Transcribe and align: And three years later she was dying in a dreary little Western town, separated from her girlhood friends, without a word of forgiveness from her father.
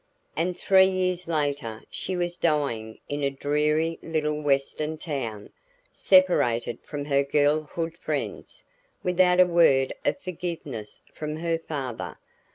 And 0.35 0.57
three 0.57 0.87
years 0.89 1.27
later 1.27 1.83
she 1.91 2.15
was 2.15 2.35
dying 2.39 2.97
in 3.07 3.23
a 3.23 3.29
dreary 3.29 3.99
little 4.01 4.41
Western 4.41 4.97
town, 4.97 5.51
separated 5.91 6.79
from 6.83 7.05
her 7.05 7.23
girlhood 7.23 7.95
friends, 7.97 8.63
without 9.03 9.39
a 9.39 9.45
word 9.45 9.93
of 10.03 10.17
forgiveness 10.19 11.01
from 11.13 11.35
her 11.35 11.59
father. 11.59 12.17